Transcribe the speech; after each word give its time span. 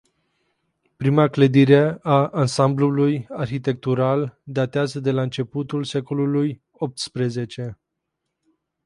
Prima 0.97 1.27
clădire 1.27 1.97
a 2.01 2.27
ansambului 2.27 3.25
arhitectural 3.29 4.39
datează 4.43 4.99
de 4.99 5.11
la 5.11 5.21
începutul 5.21 5.83
secolului 5.83 6.61
optsprezece. 6.71 7.79